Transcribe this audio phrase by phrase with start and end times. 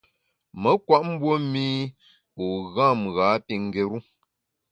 [0.61, 1.67] Me nkwet mbue mî
[2.43, 3.99] u gham ghâ pi ngéru.